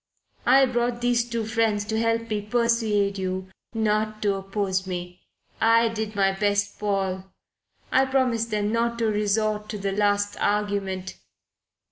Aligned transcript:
I 0.47 0.65
brought 0.65 1.01
these 1.01 1.29
two 1.29 1.45
friends 1.45 1.85
to 1.85 1.99
help 1.99 2.27
me 2.31 2.41
persuade 2.41 3.19
you 3.19 3.49
not 3.75 4.19
to 4.23 4.33
oppose 4.33 4.87
me. 4.87 5.21
I 5.61 5.89
did 5.89 6.15
my 6.15 6.31
best, 6.31 6.79
Paul. 6.79 7.25
I 7.91 8.05
promised 8.05 8.49
them 8.49 8.71
not 8.71 8.97
to 8.97 9.05
resort 9.11 9.69
to 9.69 9.77
the 9.77 9.91
last 9.91 10.37
argument. 10.39 11.17